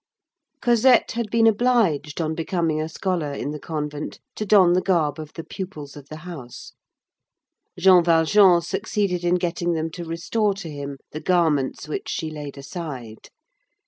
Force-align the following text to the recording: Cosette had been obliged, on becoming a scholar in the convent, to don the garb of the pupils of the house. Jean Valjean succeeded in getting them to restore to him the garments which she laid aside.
Cosette 0.63 1.11
had 1.11 1.29
been 1.29 1.45
obliged, 1.45 2.19
on 2.19 2.33
becoming 2.33 2.81
a 2.81 2.89
scholar 2.89 3.33
in 3.33 3.51
the 3.51 3.59
convent, 3.59 4.19
to 4.33 4.47
don 4.47 4.73
the 4.73 4.81
garb 4.81 5.19
of 5.19 5.31
the 5.33 5.43
pupils 5.43 5.95
of 5.95 6.09
the 6.09 6.15
house. 6.25 6.73
Jean 7.77 8.03
Valjean 8.03 8.61
succeeded 8.63 9.23
in 9.23 9.35
getting 9.35 9.73
them 9.73 9.91
to 9.91 10.03
restore 10.03 10.55
to 10.55 10.71
him 10.71 10.97
the 11.11 11.21
garments 11.21 11.87
which 11.87 12.09
she 12.09 12.31
laid 12.31 12.57
aside. 12.57 13.29